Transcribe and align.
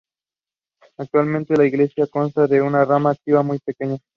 Actualmente, 0.97 1.55
la 1.55 1.67
iglesia 1.67 2.07
consta 2.07 2.47
de 2.47 2.59
una 2.59 2.83
rama 2.83 3.11
activa 3.11 3.43
muy 3.43 3.59
pequeña. 3.59 3.99